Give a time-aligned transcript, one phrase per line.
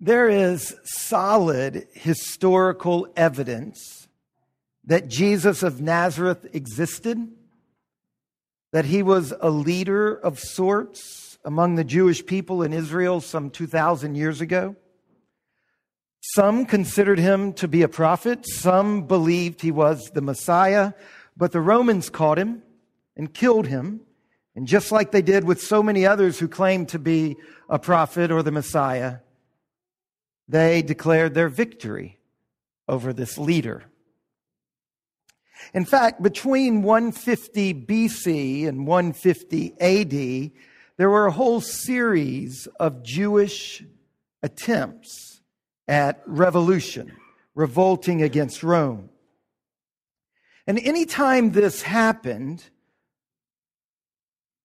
[0.00, 4.06] There is solid historical evidence
[4.84, 7.18] that Jesus of Nazareth existed,
[8.70, 14.14] that he was a leader of sorts among the Jewish people in Israel some 2,000
[14.14, 14.76] years ago.
[16.20, 20.92] Some considered him to be a prophet, some believed he was the Messiah,
[21.36, 22.62] but the Romans caught him
[23.16, 24.02] and killed him.
[24.54, 27.36] And just like they did with so many others who claimed to be
[27.68, 29.18] a prophet or the Messiah,
[30.48, 32.18] they declared their victory
[32.88, 33.84] over this leader.
[35.74, 40.52] In fact, between 150 BC and 150 AD,
[40.96, 43.84] there were a whole series of Jewish
[44.42, 45.40] attempts
[45.86, 47.12] at revolution,
[47.54, 49.10] revolting against Rome.
[50.66, 52.64] And anytime this happened,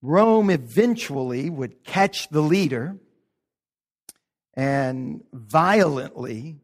[0.02, 2.98] Rome eventually would catch the leader
[4.56, 6.58] and violently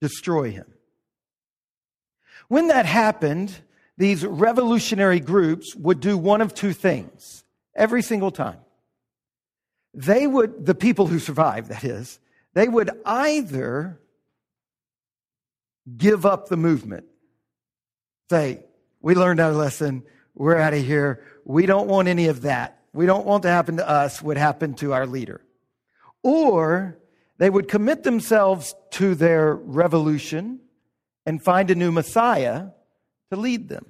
[0.00, 0.66] destroy him.
[2.48, 3.54] When that happened,
[3.96, 8.58] these revolutionary groups would do one of two things every single time.
[9.94, 12.18] They would, the people who survived, that is,
[12.54, 14.00] they would either
[15.96, 17.04] give up the movement,
[18.30, 18.64] say,
[19.00, 20.02] we learned our lesson,
[20.34, 22.78] we're out of here, we don't want any of that.
[22.94, 25.40] We don't want to happen to us what happened to our leader
[26.22, 26.98] or
[27.38, 30.60] they would commit themselves to their revolution
[31.26, 32.68] and find a new Messiah
[33.30, 33.86] to lead them.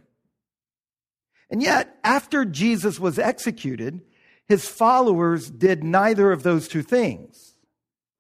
[1.51, 4.01] And yet, after Jesus was executed,
[4.49, 7.57] his followers did neither of those two things.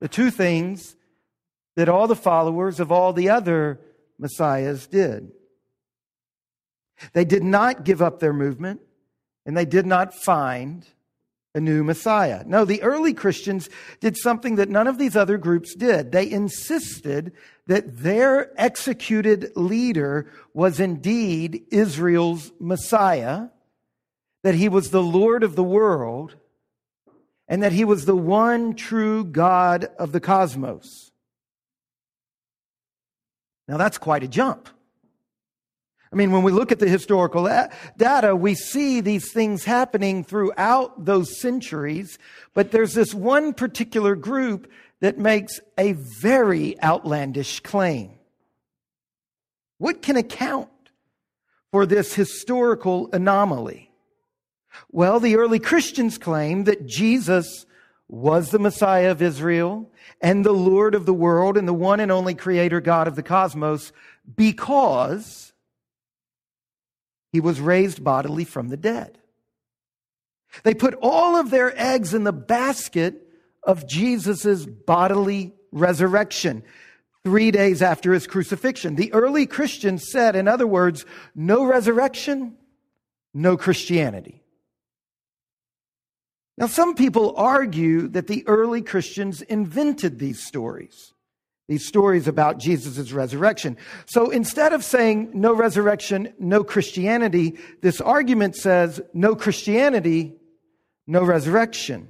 [0.00, 0.97] The two things
[1.76, 3.80] that all the followers of all the other
[4.19, 5.32] messiahs did.
[7.12, 8.80] They did not give up their movement,
[9.47, 10.86] and they did not find
[11.55, 12.45] a new Messiah.
[12.47, 13.69] No, the early Christians
[14.00, 16.11] did something that none of these other groups did.
[16.11, 17.33] They insisted
[17.67, 23.49] that their executed leader was indeed Israel's Messiah,
[24.43, 26.37] that he was the Lord of the world,
[27.49, 31.10] and that he was the one true God of the cosmos.
[33.69, 34.69] Now that's quite a jump.
[36.12, 37.49] I mean, when we look at the historical
[37.97, 42.19] data, we see these things happening throughout those centuries,
[42.53, 48.11] but there's this one particular group that makes a very outlandish claim.
[49.78, 50.69] What can account
[51.71, 53.91] for this historical anomaly?
[54.91, 57.65] Well, the early Christians claim that Jesus
[58.06, 59.91] was the Messiah of Israel
[60.21, 63.23] and the Lord of the world and the one and only creator God of the
[63.23, 63.93] cosmos
[64.37, 65.51] because
[67.32, 69.19] he was raised bodily from the dead.
[70.62, 73.26] They put all of their eggs in the basket
[73.62, 76.62] of Jesus' bodily resurrection
[77.25, 78.97] three days after his crucifixion.
[78.97, 82.56] The early Christians said, in other words, no resurrection,
[83.32, 84.43] no Christianity.
[86.59, 91.14] Now, some people argue that the early Christians invented these stories
[91.72, 93.78] these stories about Jesus' resurrection.
[94.05, 100.34] So instead of saying no resurrection, no Christianity, this argument says no Christianity,
[101.06, 102.09] no resurrection.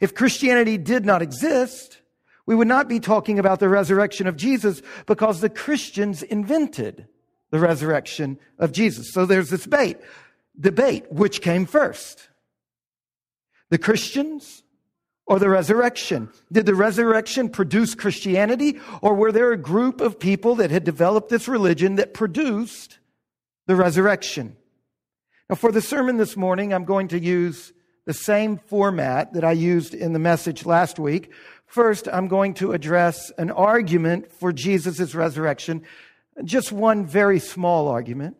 [0.00, 2.00] If Christianity did not exist,
[2.46, 7.08] we would not be talking about the resurrection of Jesus because the Christians invented
[7.50, 9.12] the resurrection of Jesus.
[9.12, 9.98] So there's this debate,
[10.58, 12.28] debate, which came first?
[13.70, 14.62] The Christians
[15.28, 16.30] or the resurrection?
[16.50, 21.28] Did the resurrection produce Christianity, or were there a group of people that had developed
[21.28, 22.98] this religion that produced
[23.66, 24.56] the resurrection?
[25.50, 27.72] Now, for the sermon this morning, I'm going to use
[28.06, 31.30] the same format that I used in the message last week.
[31.66, 35.82] First, I'm going to address an argument for Jesus' resurrection,
[36.42, 38.37] just one very small argument.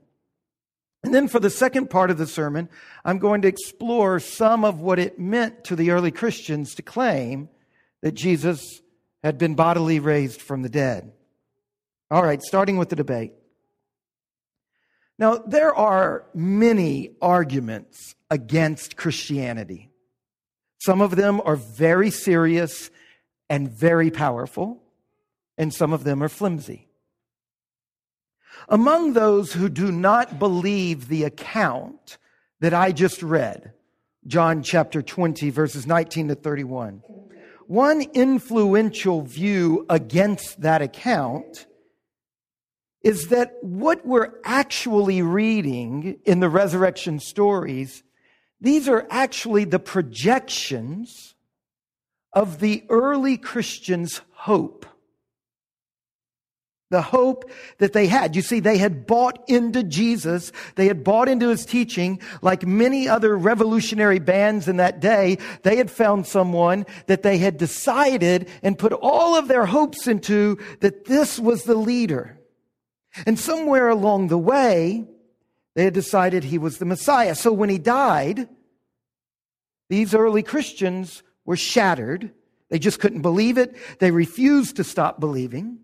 [1.05, 2.69] And then for the second part of the sermon,
[3.05, 7.49] I'm going to explore some of what it meant to the early Christians to claim
[8.03, 8.83] that Jesus
[9.23, 11.13] had been bodily raised from the dead.
[12.11, 13.33] All right, starting with the debate.
[15.19, 19.91] Now, there are many arguments against Christianity.
[20.79, 22.91] Some of them are very serious
[23.51, 24.83] and very powerful,
[25.57, 26.88] and some of them are flimsy.
[28.71, 32.19] Among those who do not believe the account
[32.61, 33.73] that I just read,
[34.27, 37.03] John chapter 20, verses 19 to 31,
[37.67, 41.67] one influential view against that account
[43.03, 48.03] is that what we're actually reading in the resurrection stories,
[48.61, 51.35] these are actually the projections
[52.35, 54.85] of the early Christians' hope.
[56.91, 58.35] The hope that they had.
[58.35, 60.53] You see, they had bought into Jesus.
[60.75, 62.19] They had bought into his teaching.
[62.41, 67.59] Like many other revolutionary bands in that day, they had found someone that they had
[67.59, 72.41] decided and put all of their hopes into that this was the leader.
[73.27, 75.05] And somewhere along the way,
[75.75, 77.35] they had decided he was the Messiah.
[77.35, 78.49] So when he died,
[79.91, 82.33] these early Christians were shattered.
[82.71, 83.77] They just couldn't believe it.
[83.99, 85.81] They refused to stop believing.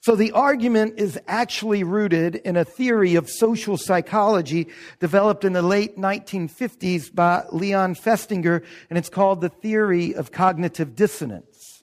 [0.00, 5.62] So the argument is actually rooted in a theory of social psychology developed in the
[5.62, 11.82] late 1950s by Leon Festinger, and it's called the theory of cognitive dissonance.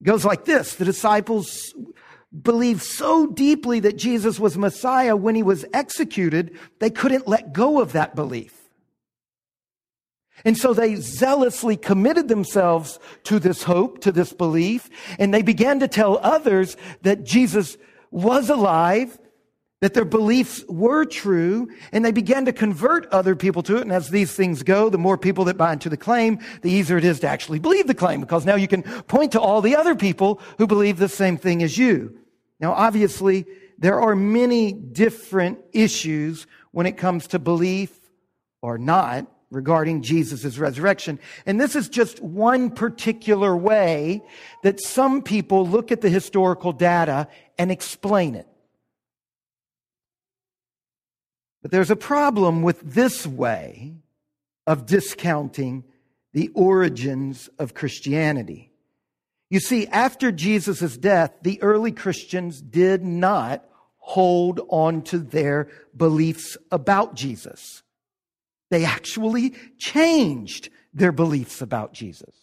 [0.00, 0.74] It goes like this.
[0.76, 1.74] The disciples
[2.42, 7.80] believed so deeply that Jesus was Messiah when he was executed, they couldn't let go
[7.80, 8.67] of that belief.
[10.44, 14.88] And so they zealously committed themselves to this hope, to this belief,
[15.18, 17.76] and they began to tell others that Jesus
[18.10, 19.18] was alive,
[19.80, 23.82] that their beliefs were true, and they began to convert other people to it.
[23.82, 26.98] And as these things go, the more people that buy into the claim, the easier
[26.98, 29.76] it is to actually believe the claim, because now you can point to all the
[29.76, 32.18] other people who believe the same thing as you.
[32.60, 33.46] Now, obviously,
[33.78, 37.92] there are many different issues when it comes to belief
[38.62, 41.18] or not regarding Jesus' resurrection.
[41.46, 44.22] And this is just one particular way
[44.62, 47.28] that some people look at the historical data
[47.58, 48.46] and explain it.
[51.62, 53.94] But there's a problem with this way
[54.66, 55.84] of discounting
[56.32, 58.70] the origins of Christianity.
[59.50, 63.64] You see, after Jesus' death, the early Christians did not
[63.96, 67.82] hold on to their beliefs about Jesus.
[68.70, 72.34] They actually changed their beliefs about Jesus.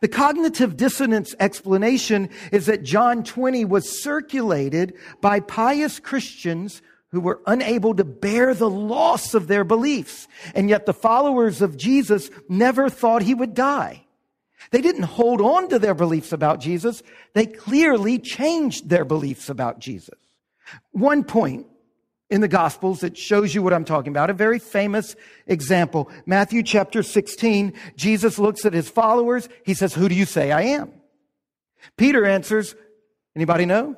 [0.00, 7.40] The cognitive dissonance explanation is that John 20 was circulated by pious Christians who were
[7.46, 10.28] unable to bear the loss of their beliefs.
[10.54, 14.04] And yet the followers of Jesus never thought he would die.
[14.70, 17.02] They didn't hold on to their beliefs about Jesus.
[17.32, 20.18] They clearly changed their beliefs about Jesus.
[20.92, 21.66] One point
[22.30, 24.30] in the Gospels that shows you what I'm talking about.
[24.30, 25.16] A very famous
[25.46, 26.10] example.
[26.26, 29.48] Matthew chapter 16, Jesus looks at his followers.
[29.64, 30.92] He says, Who do you say I am?
[31.96, 32.74] Peter answers,
[33.34, 33.96] Anybody know?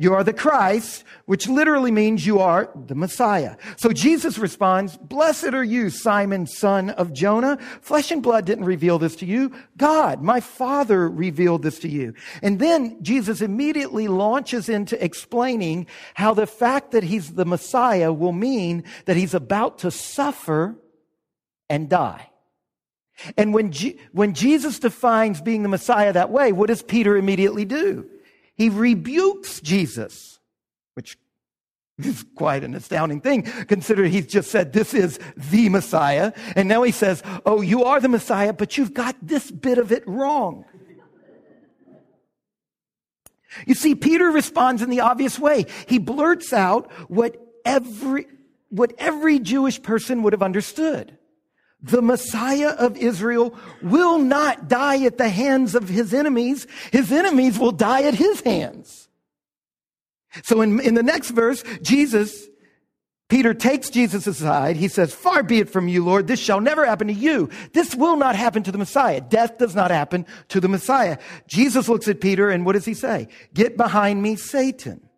[0.00, 3.56] You are the Christ, which literally means you are the Messiah.
[3.76, 7.58] So Jesus responds, Blessed are you, Simon, son of Jonah.
[7.82, 9.52] Flesh and blood didn't reveal this to you.
[9.76, 12.14] God, my Father, revealed this to you.
[12.42, 18.32] And then Jesus immediately launches into explaining how the fact that he's the Messiah will
[18.32, 20.76] mean that he's about to suffer
[21.68, 22.30] and die.
[23.36, 27.64] And when, G- when Jesus defines being the Messiah that way, what does Peter immediately
[27.64, 28.08] do?
[28.58, 30.40] He rebukes Jesus,
[30.94, 31.16] which
[31.98, 36.32] is quite an astounding thing, considering he's just said, This is the Messiah.
[36.56, 39.92] And now he says, Oh, you are the Messiah, but you've got this bit of
[39.92, 40.64] it wrong.
[43.66, 45.66] You see, Peter responds in the obvious way.
[45.86, 48.26] He blurts out what every,
[48.68, 51.17] what every Jewish person would have understood
[51.80, 56.66] the Messiah of Israel will not die at the hands of his enemies.
[56.92, 59.08] His enemies will die at his hands.
[60.42, 62.48] So in, in the next verse, Jesus,
[63.28, 64.76] Peter takes Jesus aside.
[64.76, 66.26] He says, far be it from you, Lord.
[66.26, 67.48] This shall never happen to you.
[67.72, 69.20] This will not happen to the Messiah.
[69.20, 71.18] Death does not happen to the Messiah.
[71.46, 73.28] Jesus looks at Peter and what does he say?
[73.54, 75.08] Get behind me, Satan.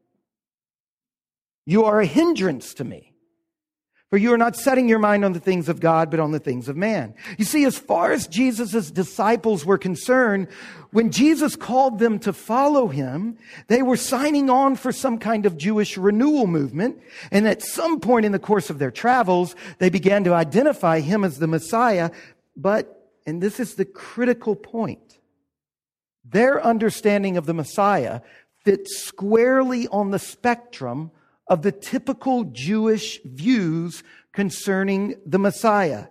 [1.65, 3.10] You are a hindrance to me.
[4.11, 6.41] For you are not setting your mind on the things of God, but on the
[6.41, 7.15] things of man.
[7.39, 10.49] You see, as far as Jesus' disciples were concerned,
[10.91, 13.39] when Jesus called them to follow him,
[13.69, 17.01] they were signing on for some kind of Jewish renewal movement.
[17.31, 21.23] And at some point in the course of their travels, they began to identify him
[21.23, 22.11] as the Messiah.
[22.57, 25.19] But, and this is the critical point,
[26.25, 28.23] their understanding of the Messiah
[28.65, 31.13] fits squarely on the spectrum
[31.51, 36.07] of the typical Jewish views concerning the Messiah.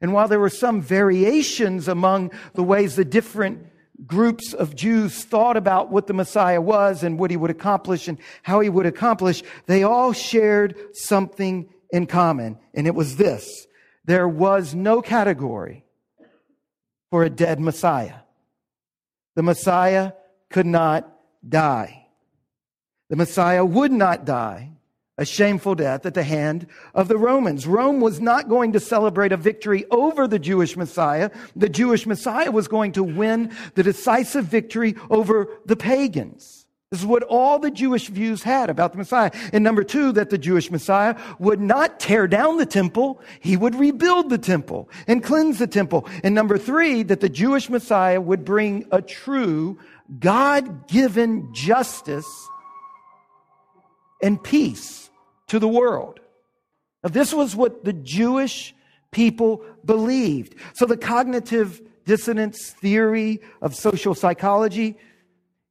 [0.00, 3.66] And while there were some variations among the ways the different
[4.06, 8.16] groups of Jews thought about what the Messiah was and what he would accomplish and
[8.42, 12.58] how he would accomplish, they all shared something in common.
[12.72, 13.66] And it was this.
[14.06, 15.84] There was no category
[17.10, 18.20] for a dead Messiah.
[19.34, 20.12] The Messiah
[20.48, 21.12] could not
[21.46, 22.06] die.
[23.10, 24.77] The Messiah would not die
[25.18, 27.66] a shameful death at the hand of the Romans.
[27.66, 31.30] Rome was not going to celebrate a victory over the Jewish Messiah.
[31.56, 36.66] The Jewish Messiah was going to win the decisive victory over the pagans.
[36.90, 39.30] This is what all the Jewish views had about the Messiah.
[39.52, 43.20] And number two, that the Jewish Messiah would not tear down the temple.
[43.40, 46.08] He would rebuild the temple and cleanse the temple.
[46.24, 49.78] And number three, that the Jewish Messiah would bring a true
[50.18, 52.48] God-given justice
[54.22, 55.07] and peace
[55.48, 56.20] to the world.
[57.02, 58.74] Now, this was what the Jewish
[59.10, 60.54] people believed.
[60.74, 64.96] So the cognitive dissonance theory of social psychology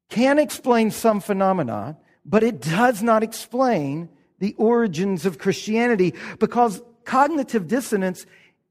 [0.10, 7.67] can explain some phenomena, but it does not explain the origins of Christianity because cognitive
[7.67, 8.25] dissonance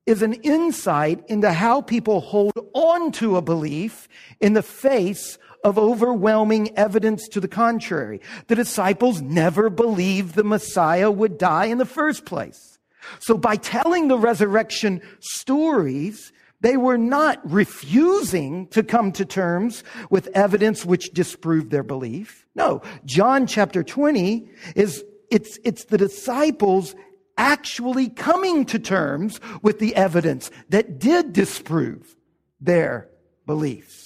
[0.06, 4.08] is an insight into how people hold on to a belief
[4.40, 8.20] in the face of overwhelming evidence to the contrary.
[8.46, 12.78] The disciples never believed the Messiah would die in the first place.
[13.18, 20.28] So by telling the resurrection stories, they were not refusing to come to terms with
[20.34, 22.46] evidence which disproved their belief.
[22.54, 26.94] No, John chapter 20 is, it's, it's the disciples
[27.36, 32.14] actually coming to terms with the evidence that did disprove
[32.60, 33.08] their
[33.46, 34.05] beliefs.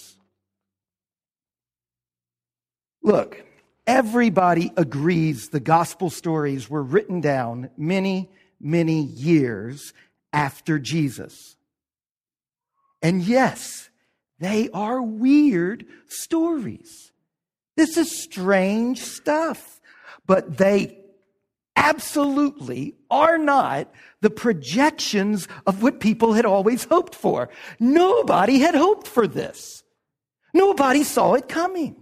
[3.02, 3.44] Look,
[3.86, 8.30] everybody agrees the gospel stories were written down many,
[8.60, 9.92] many years
[10.32, 11.56] after Jesus.
[13.02, 13.88] And yes,
[14.38, 17.12] they are weird stories.
[17.76, 19.80] This is strange stuff,
[20.26, 20.98] but they
[21.76, 23.90] absolutely are not
[24.20, 27.48] the projections of what people had always hoped for.
[27.78, 29.82] Nobody had hoped for this.
[30.52, 31.99] Nobody saw it coming.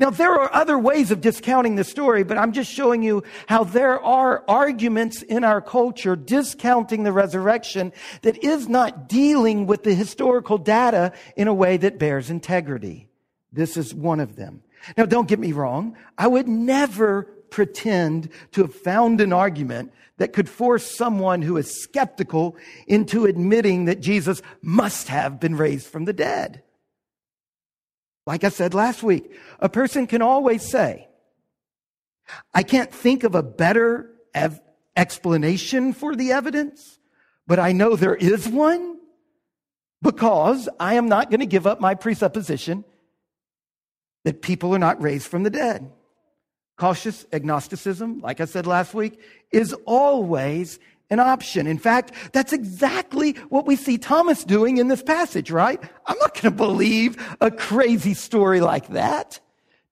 [0.00, 3.64] Now, there are other ways of discounting the story, but I'm just showing you how
[3.64, 9.94] there are arguments in our culture discounting the resurrection that is not dealing with the
[9.94, 13.08] historical data in a way that bears integrity.
[13.52, 14.62] This is one of them.
[14.96, 15.96] Now, don't get me wrong.
[16.18, 21.82] I would never pretend to have found an argument that could force someone who is
[21.82, 22.56] skeptical
[22.88, 26.63] into admitting that Jesus must have been raised from the dead.
[28.26, 31.08] Like I said last week, a person can always say,
[32.54, 34.60] I can't think of a better ev-
[34.96, 36.98] explanation for the evidence,
[37.46, 38.98] but I know there is one
[40.00, 42.84] because I am not going to give up my presupposition
[44.24, 45.90] that people are not raised from the dead.
[46.76, 49.20] Cautious agnosticism, like I said last week,
[49.52, 50.78] is always
[51.14, 51.66] an option.
[51.66, 55.82] In fact, that's exactly what we see Thomas doing in this passage, right?
[56.04, 59.40] I'm not going to believe a crazy story like that.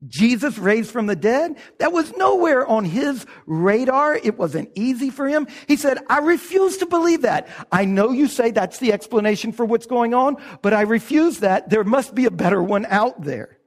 [0.08, 1.56] Jesus raised from the dead.
[1.78, 4.16] That was nowhere on his radar.
[4.16, 5.46] It wasn't easy for him.
[5.68, 7.48] He said, I refuse to believe that.
[7.70, 11.70] I know you say that's the explanation for what's going on, but I refuse that.
[11.70, 13.58] There must be a better one out there.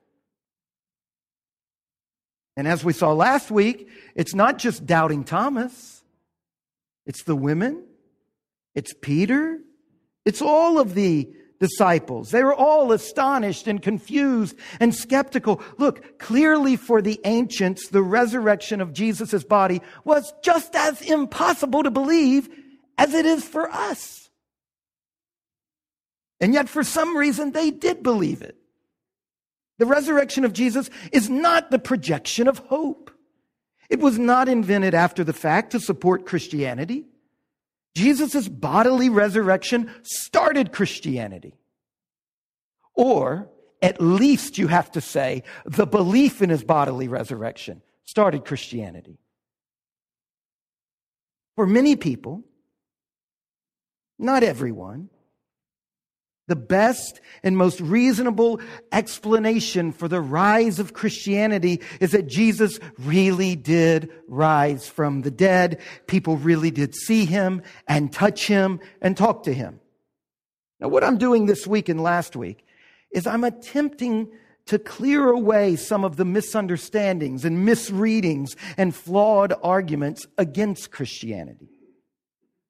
[2.58, 5.95] And as we saw last week, it's not just doubting Thomas.
[7.06, 7.84] It's the women.
[8.74, 9.60] It's Peter.
[10.26, 12.32] It's all of the disciples.
[12.32, 15.62] They were all astonished and confused and skeptical.
[15.78, 21.92] Look, clearly for the ancients, the resurrection of Jesus' body was just as impossible to
[21.92, 22.50] believe
[22.98, 24.30] as it is for us.
[26.40, 28.58] And yet, for some reason, they did believe it.
[29.78, 33.05] The resurrection of Jesus is not the projection of hope.
[33.90, 37.06] It was not invented after the fact to support Christianity.
[37.96, 41.56] Jesus' bodily resurrection started Christianity.
[42.94, 43.50] Or,
[43.82, 49.20] at least you have to say, the belief in his bodily resurrection started Christianity.
[51.56, 52.44] For many people,
[54.18, 55.10] not everyone,
[56.48, 58.60] the best and most reasonable
[58.92, 65.82] explanation for the rise of Christianity is that Jesus really did rise from the dead.
[66.08, 69.80] People really did see him and touch him and talk to him.
[70.80, 72.66] Now, what I'm doing this week and last week
[73.12, 74.30] is I'm attempting
[74.66, 81.70] to clear away some of the misunderstandings and misreadings and flawed arguments against Christianity.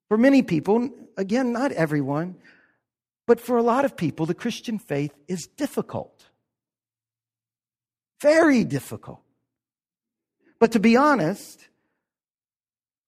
[0.08, 2.36] For many people, again, not everyone,
[3.26, 6.26] but for a lot of people, the Christian faith is difficult.
[8.22, 9.22] Very difficult.
[10.58, 11.68] But to be honest,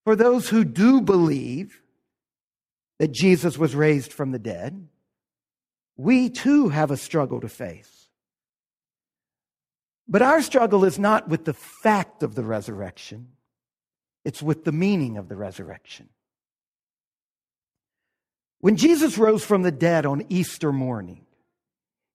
[0.05, 1.81] for those who do believe
[2.99, 4.89] that Jesus was raised from the dead,
[5.97, 8.09] we too have a struggle to face.
[10.09, 13.29] But our struggle is not with the fact of the resurrection.
[14.25, 16.09] it's with the meaning of the resurrection.
[18.61, 21.25] When Jesus rose from the dead on Easter morning,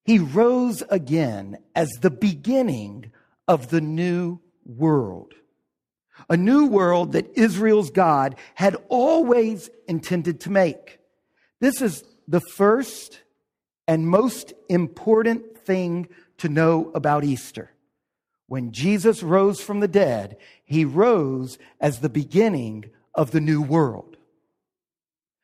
[0.03, 3.11] he rose again as the beginning
[3.47, 5.33] of the new world.
[6.29, 10.99] A new world that Israel's God had always intended to make.
[11.59, 13.21] This is the first
[13.87, 17.71] and most important thing to know about Easter.
[18.47, 24.12] When Jesus rose from the dead, he rose as the beginning of the new world.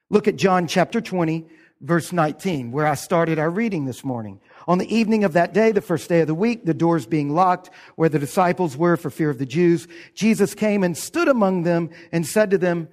[0.09, 1.45] Look at John chapter 20,
[1.81, 4.39] verse 19, where I started our reading this morning.
[4.67, 7.33] On the evening of that day, the first day of the week, the doors being
[7.33, 11.63] locked where the disciples were for fear of the Jews, Jesus came and stood among
[11.63, 12.89] them and said to them,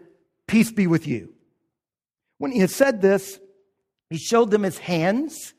[0.46, 1.32] Peace be with you.
[2.38, 3.40] When he had said this,
[4.11, 5.54] he showed them his hands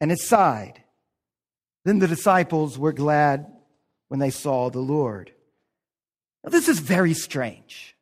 [0.00, 0.82] and his side.
[1.84, 3.50] Then the disciples were glad
[4.08, 5.32] when they saw the Lord.
[6.44, 7.93] Now, this is very strange.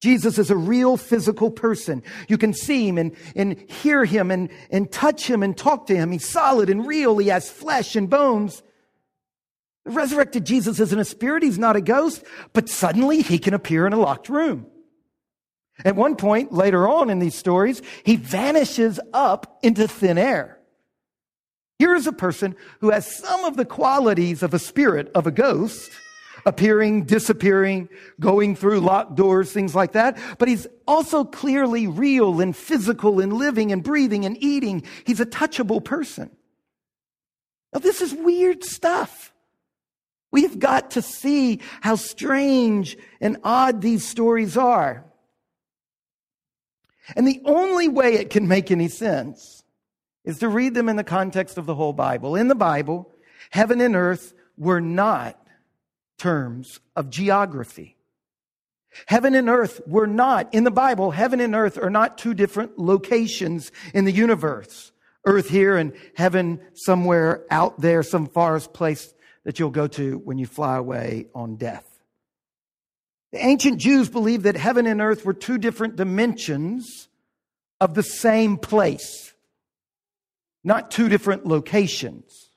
[0.00, 2.02] Jesus is a real physical person.
[2.28, 5.96] You can see him and, and hear him and, and touch him and talk to
[5.96, 6.12] him.
[6.12, 7.18] He's solid and real.
[7.18, 8.62] He has flesh and bones.
[9.84, 11.42] The resurrected Jesus isn't a spirit.
[11.42, 14.66] He's not a ghost, but suddenly he can appear in a locked room.
[15.84, 20.58] At one point later on in these stories, he vanishes up into thin air.
[21.78, 25.30] Here is a person who has some of the qualities of a spirit, of a
[25.30, 25.90] ghost,
[26.48, 30.18] appearing, disappearing, going through locked doors, things like that.
[30.38, 34.82] But he's also clearly real and physical and living and breathing and eating.
[35.04, 36.30] He's a touchable person.
[37.74, 39.34] Now, this is weird stuff.
[40.32, 45.04] We've got to see how strange and odd these stories are.
[47.14, 49.62] And the only way it can make any sense
[50.24, 52.36] is to read them in the context of the whole Bible.
[52.36, 53.10] In the Bible,
[53.50, 55.38] heaven and earth were not
[56.18, 57.96] terms of geography.
[59.06, 62.78] Heaven and earth were not, in the Bible, heaven and earth are not two different
[62.78, 64.92] locations in the universe.
[65.24, 70.38] Earth here and heaven somewhere out there, some farthest place that you'll go to when
[70.38, 71.86] you fly away on death.
[73.32, 77.08] The ancient Jews believed that heaven and earth were two different dimensions
[77.80, 79.34] of the same place,
[80.64, 82.47] not two different locations.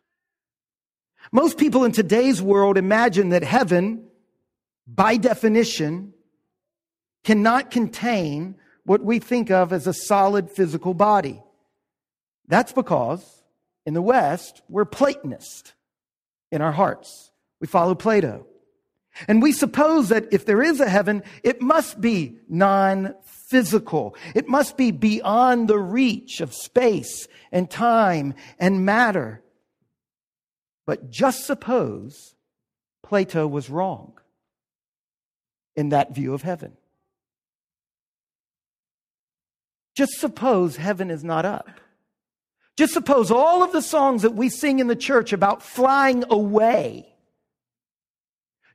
[1.31, 4.05] Most people in today's world imagine that heaven,
[4.85, 6.13] by definition,
[7.23, 11.41] cannot contain what we think of as a solid physical body.
[12.47, 13.43] That's because
[13.85, 15.73] in the West, we're Platonist
[16.51, 17.31] in our hearts.
[17.61, 18.45] We follow Plato.
[19.27, 24.15] And we suppose that if there is a heaven, it must be non physical.
[24.35, 29.43] It must be beyond the reach of space and time and matter.
[30.91, 32.35] But just suppose
[33.01, 34.11] Plato was wrong
[35.73, 36.73] in that view of heaven.
[39.95, 41.69] Just suppose heaven is not up.
[42.75, 47.07] Just suppose all of the songs that we sing in the church about flying away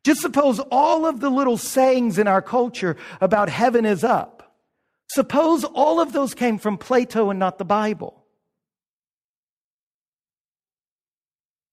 [0.03, 4.57] just suppose all of the little sayings in our culture about heaven is up.
[5.11, 8.26] Suppose all of those came from Plato and not the Bible.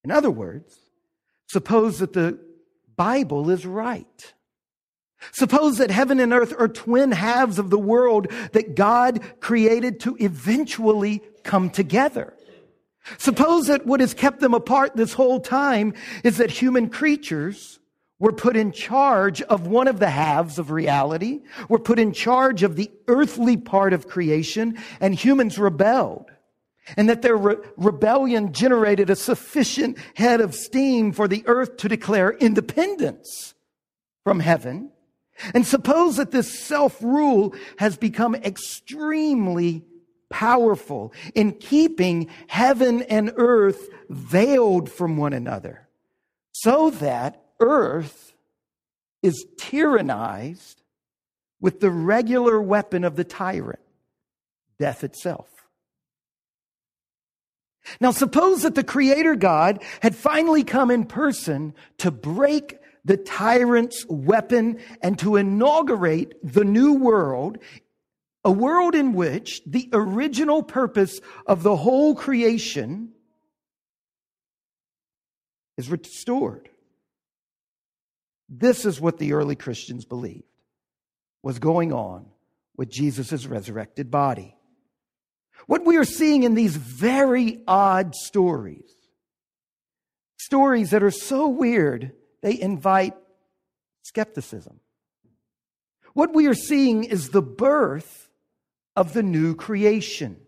[0.03, 0.77] In other words,
[1.47, 2.39] suppose that the
[2.95, 4.33] Bible is right.
[5.31, 10.17] Suppose that heaven and earth are twin halves of the world that God created to
[10.19, 12.33] eventually come together.
[13.17, 17.79] Suppose that what has kept them apart this whole time is that human creatures
[18.19, 22.63] were put in charge of one of the halves of reality, were put in charge
[22.63, 26.31] of the earthly part of creation, and humans rebelled.
[26.97, 31.87] And that their re- rebellion generated a sufficient head of steam for the earth to
[31.87, 33.53] declare independence
[34.23, 34.91] from heaven.
[35.53, 39.83] And suppose that this self-rule has become extremely
[40.29, 45.87] powerful in keeping heaven and earth veiled from one another
[46.53, 48.33] so that earth
[49.21, 50.75] is tyrannized
[51.61, 53.79] with the regular weapon of the tyrant,
[54.79, 55.52] death itself.
[57.99, 64.05] Now, suppose that the Creator God had finally come in person to break the tyrant's
[64.07, 67.57] weapon and to inaugurate the new world,
[68.45, 73.09] a world in which the original purpose of the whole creation
[75.77, 76.69] is restored.
[78.47, 80.43] This is what the early Christians believed
[81.41, 82.25] was going on
[82.77, 84.55] with Jesus' resurrected body.
[85.67, 88.91] What we are seeing in these very odd stories,
[90.37, 93.13] stories that are so weird, they invite
[94.03, 94.79] skepticism.
[96.13, 98.29] What we are seeing is the birth
[98.95, 100.42] of the new creation.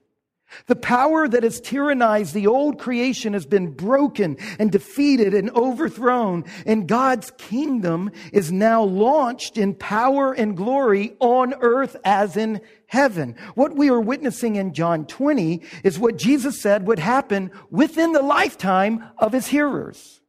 [0.67, 6.45] The power that has tyrannized the old creation has been broken and defeated and overthrown,
[6.65, 13.35] and God's kingdom is now launched in power and glory on earth as in heaven.
[13.55, 18.21] What we are witnessing in John 20 is what Jesus said would happen within the
[18.21, 20.21] lifetime of his hearers.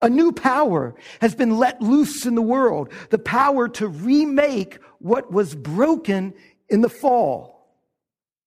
[0.00, 5.30] A new power has been let loose in the world, the power to remake what
[5.32, 6.34] was broken
[6.68, 7.68] in the fall,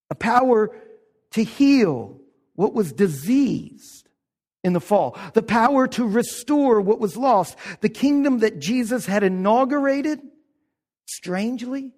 [0.09, 0.75] a power
[1.35, 2.17] to heal
[2.53, 4.07] what was diseased
[4.63, 9.21] in the fall, the power to restore what was lost, the kingdom that Jesus had
[9.21, 10.21] inaugurated
[11.05, 11.91] strangely,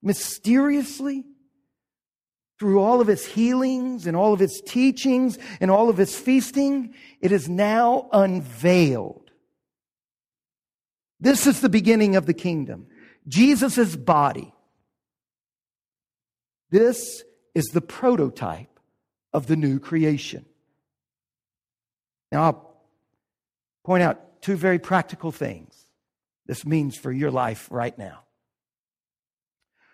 [0.00, 1.24] mysteriously,
[2.60, 6.94] through all of his healings and all of his teachings and all of his feasting,
[7.20, 9.32] it is now unveiled.
[11.18, 12.86] This is the beginning of the kingdom.
[13.26, 14.54] Jesus' body.
[16.70, 17.24] This
[17.56, 18.73] is the prototype
[19.34, 20.46] of the new creation.
[22.32, 22.80] Now, I'll
[23.84, 25.72] point out two very practical things
[26.46, 28.20] this means for your life right now.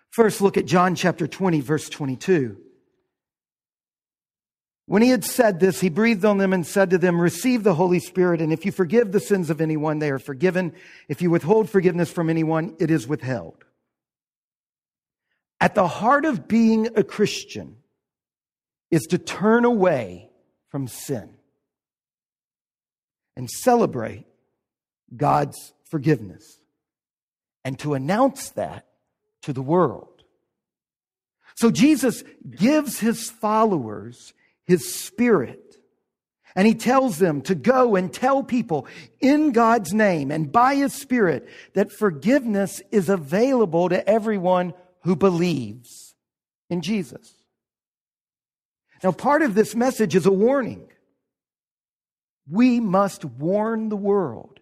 [0.09, 2.57] First, look at John chapter 20, verse 22.
[4.85, 7.75] When he had said this, he breathed on them and said to them, Receive the
[7.75, 10.73] Holy Spirit, and if you forgive the sins of anyone, they are forgiven.
[11.07, 13.63] If you withhold forgiveness from anyone, it is withheld.
[15.61, 17.77] At the heart of being a Christian
[18.91, 20.29] is to turn away
[20.69, 21.33] from sin
[23.35, 24.25] and celebrate
[25.15, 26.59] God's forgiveness
[27.63, 28.85] and to announce that
[29.43, 30.23] to the world.
[31.55, 34.33] So Jesus gives his followers
[34.65, 35.75] his spirit
[36.55, 38.87] and he tells them to go and tell people
[39.19, 44.73] in God's name and by his spirit that forgiveness is available to everyone
[45.03, 46.15] who believes
[46.69, 47.40] in Jesus.
[49.03, 50.87] Now, part of this message is a warning.
[52.49, 54.59] We must warn the world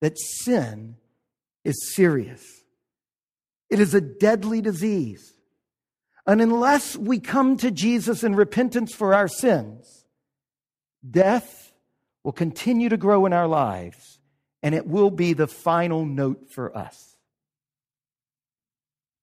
[0.00, 0.96] that sin
[1.64, 2.44] is serious.
[3.70, 5.32] It is a deadly disease.
[6.26, 10.04] And unless we come to Jesus in repentance for our sins,
[11.08, 11.72] death
[12.22, 14.20] will continue to grow in our lives
[14.62, 17.16] and it will be the final note for us.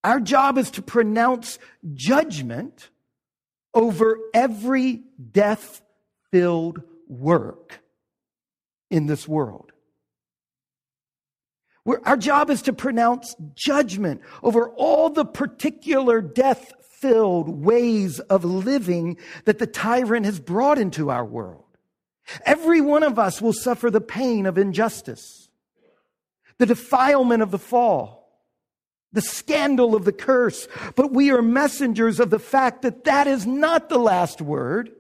[0.04, 1.60] Our job is to pronounce
[1.93, 2.89] judgment
[3.73, 5.82] over every death
[6.32, 7.82] filled work
[8.89, 9.71] in this world.
[11.86, 18.43] We're, our job is to pronounce judgment over all the particular death filled ways of
[18.43, 21.63] living that the tyrant has brought into our world.
[22.45, 25.49] Every one of us will suffer the pain of injustice,
[26.58, 28.18] the defilement of the fall,
[29.12, 33.45] the scandal of the curse, but we are messengers of the fact that that is
[33.45, 34.91] not the last word.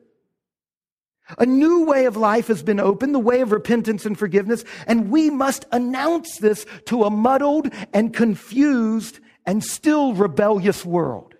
[1.37, 5.11] A new way of life has been opened, the way of repentance and forgiveness, and
[5.11, 11.35] we must announce this to a muddled and confused and still rebellious world.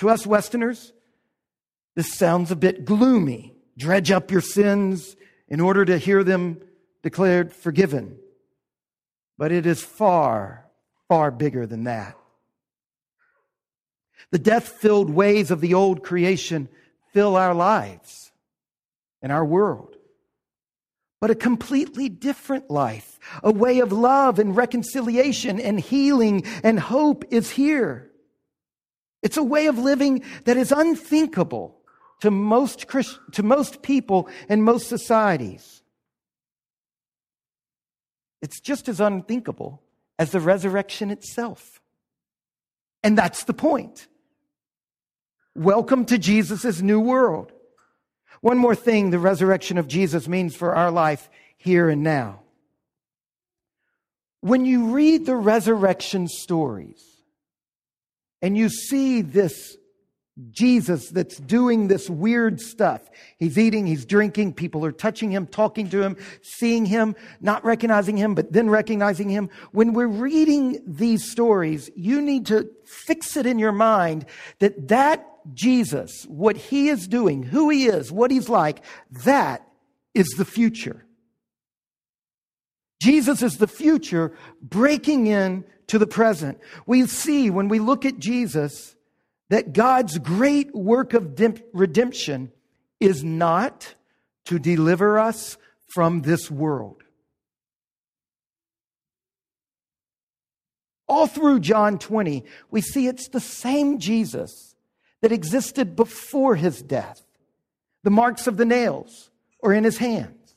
[0.00, 0.92] To us Westerners,
[1.94, 3.54] this sounds a bit gloomy.
[3.78, 5.14] Dredge up your sins
[5.46, 6.58] in order to hear them
[7.02, 8.18] declared forgiven.
[9.38, 10.61] But it is far
[11.12, 12.16] far bigger than that.
[14.30, 16.70] The death filled ways of the old creation
[17.12, 18.32] fill our lives
[19.20, 19.94] and our world.
[21.20, 27.26] But a completely different life, a way of love and reconciliation and healing and hope
[27.30, 28.10] is here.
[29.22, 31.76] It's a way of living that is unthinkable
[32.22, 35.82] to most, Christ- to most people and most societies.
[38.40, 39.82] It's just as unthinkable
[40.22, 41.82] as the resurrection itself.
[43.02, 44.06] And that's the point.
[45.56, 47.50] Welcome to Jesus' new world.
[48.40, 52.42] One more thing the resurrection of Jesus means for our life here and now.
[54.42, 57.02] When you read the resurrection stories
[58.40, 59.76] and you see this
[60.50, 63.10] Jesus that's doing this weird stuff.
[63.38, 68.16] He's eating, he's drinking, people are touching him, talking to him, seeing him, not recognizing
[68.16, 69.50] him, but then recognizing him.
[69.72, 74.24] When we're reading these stories, you need to fix it in your mind
[74.60, 78.82] that that Jesus, what he is doing, who he is, what he's like,
[79.24, 79.66] that
[80.14, 81.04] is the future.
[83.02, 86.58] Jesus is the future breaking in to the present.
[86.86, 88.94] We see when we look at Jesus,
[89.52, 91.38] that God's great work of
[91.74, 92.50] redemption
[93.00, 93.94] is not
[94.46, 97.02] to deliver us from this world.
[101.06, 104.74] All through John 20, we see it's the same Jesus
[105.20, 107.20] that existed before his death.
[108.04, 109.30] The marks of the nails
[109.62, 110.54] are in his hands.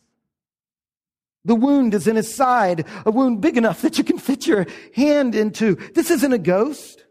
[1.43, 4.65] The wound is in his side, a wound big enough that you can fit your
[4.95, 5.75] hand into.
[5.93, 7.04] This isn't a ghost.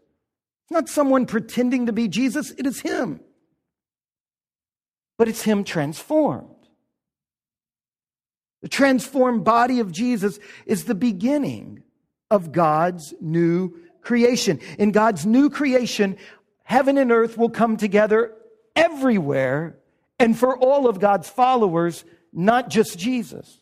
[0.65, 2.51] It's not someone pretending to be Jesus.
[2.57, 3.19] It is him.
[5.17, 6.49] But it's him transformed.
[8.61, 11.83] The transformed body of Jesus is the beginning
[12.31, 14.59] of God's new creation.
[14.79, 16.17] In God's new creation,
[16.63, 18.33] heaven and earth will come together
[18.75, 19.77] everywhere
[20.17, 23.59] and for all of God's followers, not just Jesus.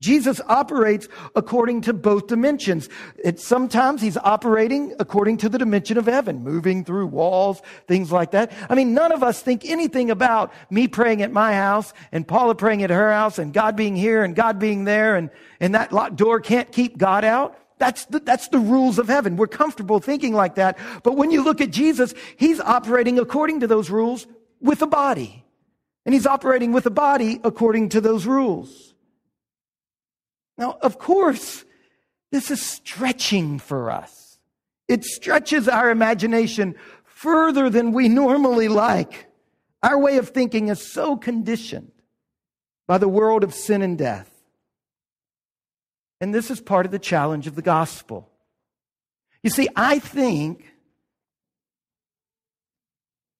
[0.00, 2.88] Jesus operates according to both dimensions.
[3.36, 8.50] Sometimes he's operating according to the dimension of heaven, moving through walls, things like that.
[8.70, 12.54] I mean, none of us think anything about me praying at my house and Paula
[12.54, 15.28] praying at her house and God being here and God being there and,
[15.60, 17.58] and that locked door can't keep God out.
[17.76, 19.36] That's the, that's the rules of heaven.
[19.36, 20.78] We're comfortable thinking like that.
[21.02, 24.26] But when you look at Jesus, he's operating according to those rules
[24.60, 25.44] with a body.
[26.06, 28.89] And he's operating with a body according to those rules.
[30.60, 31.64] Now, of course,
[32.30, 34.38] this is stretching for us.
[34.88, 39.26] It stretches our imagination further than we normally like.
[39.82, 41.92] Our way of thinking is so conditioned
[42.86, 44.30] by the world of sin and death.
[46.20, 48.28] And this is part of the challenge of the gospel.
[49.42, 50.74] You see, I think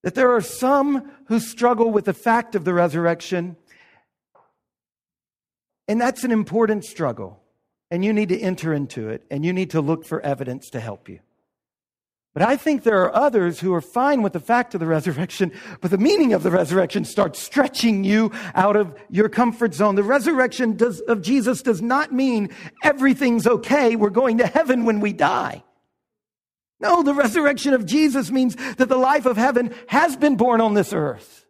[0.02, 3.56] that there are some who struggle with the fact of the resurrection
[5.90, 7.42] and that's an important struggle.
[7.90, 10.78] And you need to enter into it and you need to look for evidence to
[10.78, 11.18] help you.
[12.32, 15.50] But I think there are others who are fine with the fact of the resurrection,
[15.80, 19.96] but the meaning of the resurrection starts stretching you out of your comfort zone.
[19.96, 22.50] The resurrection does, of Jesus does not mean
[22.84, 23.96] everything's okay.
[23.96, 25.64] We're going to heaven when we die.
[26.78, 30.74] No, the resurrection of Jesus means that the life of heaven has been born on
[30.74, 31.46] this earth.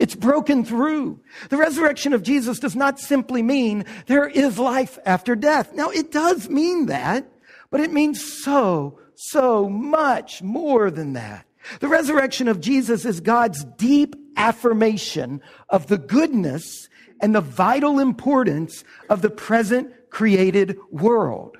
[0.00, 1.20] It's broken through.
[1.50, 5.74] The resurrection of Jesus does not simply mean there is life after death.
[5.74, 7.30] Now, it does mean that,
[7.68, 11.44] but it means so, so much more than that.
[11.80, 16.88] The resurrection of Jesus is God's deep affirmation of the goodness
[17.20, 21.58] and the vital importance of the present created world.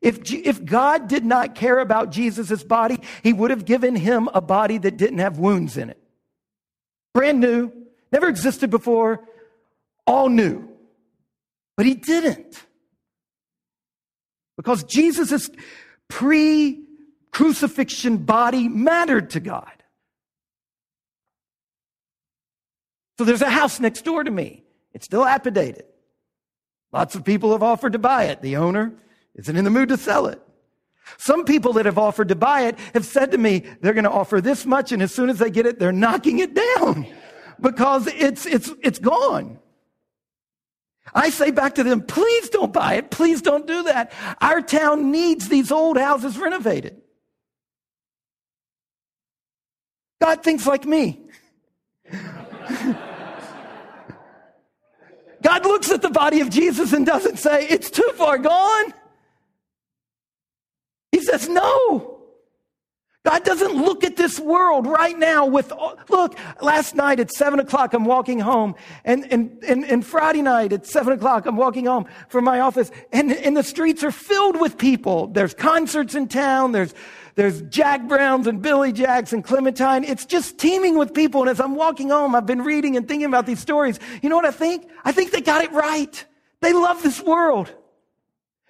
[0.00, 4.40] If, if God did not care about Jesus' body, he would have given him a
[4.40, 6.00] body that didn't have wounds in it
[7.18, 7.72] brand new,
[8.12, 9.24] never existed before,
[10.06, 10.68] all new.
[11.76, 12.62] But he didn't.
[14.56, 15.50] Because Jesus'
[16.06, 16.80] pre
[17.32, 19.72] crucifixion body mattered to God.
[23.18, 24.62] So there's a house next door to me.
[24.92, 25.86] It's still dilapidated.
[26.92, 28.42] Lots of people have offered to buy it.
[28.42, 28.94] The owner
[29.34, 30.40] isn't in the mood to sell it.
[31.16, 34.10] Some people that have offered to buy it have said to me, they're going to
[34.10, 34.92] offer this much.
[34.92, 37.06] And as soon as they get it, they're knocking it down
[37.60, 39.58] because it's, it's, it's gone.
[41.14, 43.10] I say back to them, please don't buy it.
[43.10, 44.12] Please don't do that.
[44.40, 47.00] Our town needs these old houses renovated.
[50.20, 51.22] God thinks like me.
[55.40, 58.92] God looks at the body of Jesus and doesn't say, it's too far gone.
[61.28, 62.20] Says, no.
[63.22, 65.70] God doesn't look at this world right now with,
[66.08, 70.72] look, last night at seven o'clock, I'm walking home and, and, and, and Friday night
[70.72, 74.58] at seven o'clock, I'm walking home from my office and, and the streets are filled
[74.58, 75.26] with people.
[75.26, 76.72] There's concerts in town.
[76.72, 76.94] There's,
[77.34, 80.04] there's Jack Browns and Billy Jacks and Clementine.
[80.04, 81.42] It's just teeming with people.
[81.42, 84.00] And as I'm walking home, I've been reading and thinking about these stories.
[84.22, 84.88] You know what I think?
[85.04, 86.24] I think they got it right.
[86.62, 87.70] They love this world.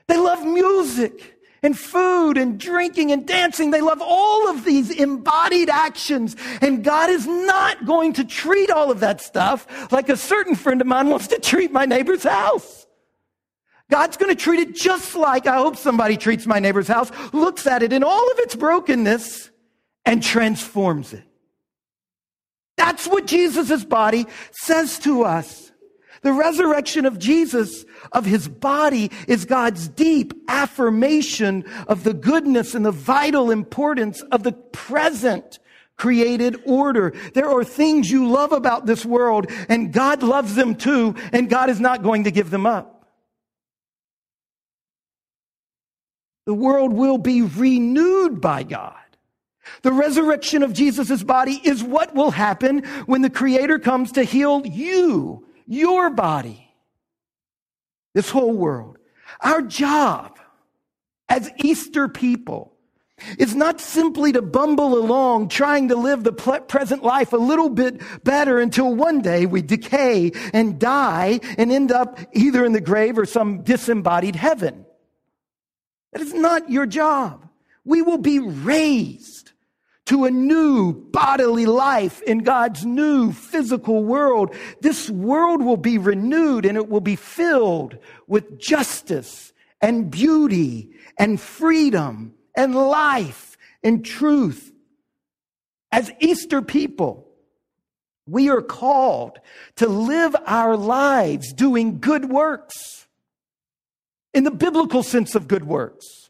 [0.08, 3.70] They love music and food and drinking and dancing.
[3.70, 6.36] They love all of these embodied actions.
[6.60, 10.80] And God is not going to treat all of that stuff like a certain friend
[10.80, 12.86] of mine wants to treat my neighbor's house.
[13.90, 17.66] God's going to treat it just like I hope somebody treats my neighbor's house, looks
[17.66, 19.50] at it in all of its brokenness
[20.04, 21.24] and transforms it.
[22.76, 25.67] That's what Jesus' body says to us.
[26.22, 32.84] The resurrection of Jesus, of his body, is God's deep affirmation of the goodness and
[32.84, 35.58] the vital importance of the present
[35.96, 37.12] created order.
[37.34, 41.70] There are things you love about this world, and God loves them too, and God
[41.70, 43.06] is not going to give them up.
[46.46, 48.94] The world will be renewed by God.
[49.82, 54.66] The resurrection of Jesus' body is what will happen when the Creator comes to heal
[54.66, 56.74] you your body,
[58.14, 58.98] this whole world.
[59.40, 60.38] Our job
[61.28, 62.74] as Easter people
[63.38, 68.00] is not simply to bumble along trying to live the present life a little bit
[68.24, 73.18] better until one day we decay and die and end up either in the grave
[73.18, 74.86] or some disembodied heaven.
[76.12, 77.46] That is not your job.
[77.84, 79.47] We will be raised
[80.08, 84.54] to a new bodily life in God's new physical world.
[84.80, 91.38] This world will be renewed and it will be filled with justice and beauty and
[91.38, 94.72] freedom and life and truth.
[95.92, 97.28] As Easter people,
[98.26, 99.38] we are called
[99.76, 103.06] to live our lives doing good works
[104.32, 106.27] in the biblical sense of good works.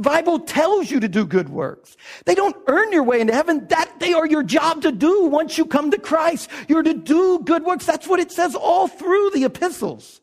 [0.00, 1.96] Bible tells you to do good works.
[2.26, 3.66] They don't earn your way into heaven.
[3.68, 6.50] That they are your job to do once you come to Christ.
[6.68, 7.86] You're to do good works.
[7.86, 10.20] That's what it says all through the epistles.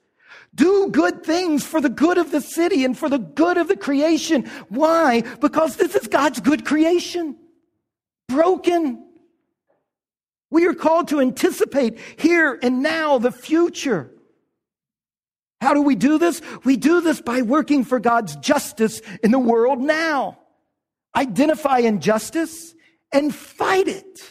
[0.55, 3.77] Do good things for the good of the city and for the good of the
[3.77, 4.49] creation.
[4.69, 5.21] Why?
[5.39, 7.37] Because this is God's good creation.
[8.27, 9.05] Broken.
[10.49, 14.11] We are called to anticipate here and now the future.
[15.59, 16.41] How do we do this?
[16.63, 20.39] We do this by working for God's justice in the world now.
[21.15, 22.75] Identify injustice
[23.11, 24.21] and fight it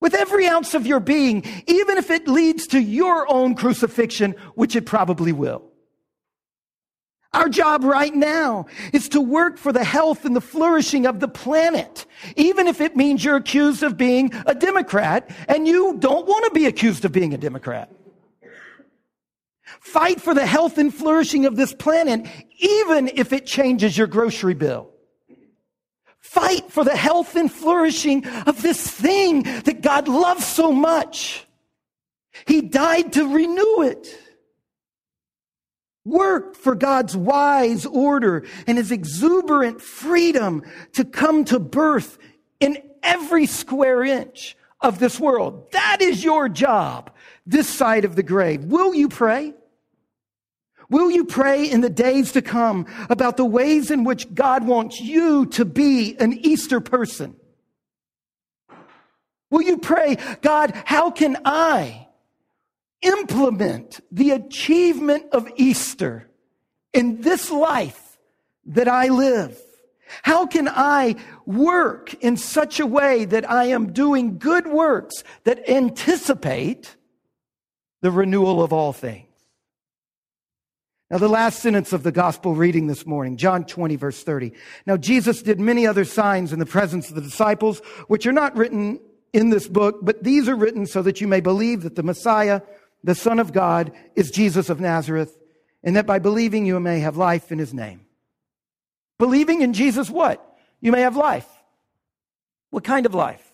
[0.00, 4.76] with every ounce of your being, even if it leads to your own crucifixion, which
[4.76, 5.64] it probably will.
[7.32, 11.28] Our job right now is to work for the health and the flourishing of the
[11.28, 16.46] planet, even if it means you're accused of being a Democrat and you don't want
[16.46, 17.90] to be accused of being a Democrat.
[19.80, 22.26] Fight for the health and flourishing of this planet,
[22.58, 24.90] even if it changes your grocery bill.
[26.18, 31.46] Fight for the health and flourishing of this thing that God loves so much.
[32.46, 34.08] He died to renew it.
[36.04, 40.62] Work for God's wise order and his exuberant freedom
[40.94, 42.18] to come to birth
[42.60, 45.70] in every square inch of this world.
[45.72, 47.10] That is your job
[47.46, 48.64] this side of the grave.
[48.64, 49.54] Will you pray?
[50.90, 55.00] Will you pray in the days to come about the ways in which God wants
[55.00, 57.36] you to be an Easter person?
[59.50, 62.08] Will you pray, God, how can I
[63.02, 66.28] implement the achievement of Easter
[66.92, 68.18] in this life
[68.66, 69.58] that I live?
[70.22, 75.68] How can I work in such a way that I am doing good works that
[75.68, 76.96] anticipate
[78.00, 79.27] the renewal of all things?
[81.10, 84.52] Now, the last sentence of the gospel reading this morning, John 20, verse 30.
[84.84, 88.54] Now, Jesus did many other signs in the presence of the disciples, which are not
[88.54, 89.00] written
[89.32, 92.60] in this book, but these are written so that you may believe that the Messiah,
[93.02, 95.38] the Son of God, is Jesus of Nazareth,
[95.82, 98.04] and that by believing you may have life in his name.
[99.18, 100.44] Believing in Jesus, what?
[100.82, 101.48] You may have life.
[102.68, 103.50] What kind of life?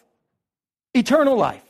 [0.93, 1.62] Eternal life.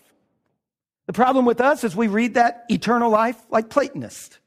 [1.07, 4.39] The problem with us is we read that eternal life like Platonist.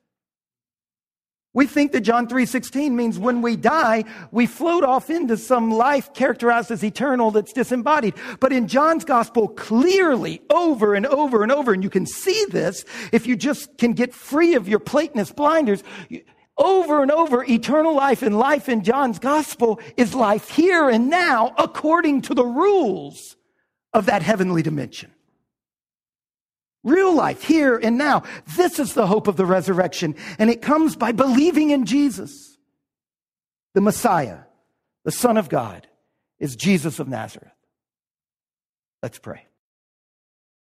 [1.57, 6.13] We think that John 3:16 means when we die, we float off into some life
[6.13, 8.13] characterized as eternal that's disembodied.
[8.39, 12.85] But in John's gospel, clearly, over and over and over, and you can see this
[13.11, 15.83] if you just can get free of your Platonist blinders,
[16.59, 21.55] over and over, eternal life and life in John's gospel is life here and now
[21.57, 23.35] according to the rules
[23.93, 25.09] of that heavenly dimension.
[26.87, 28.23] Real life, here and now.
[28.55, 32.57] This is the hope of the resurrection, and it comes by believing in Jesus.
[33.73, 34.39] The Messiah,
[35.03, 35.85] the Son of God,
[36.39, 37.51] is Jesus of Nazareth.
[39.03, 39.46] Let's pray.